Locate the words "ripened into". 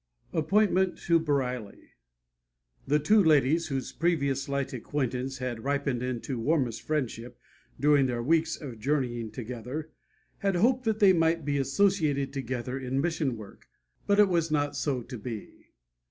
5.63-6.39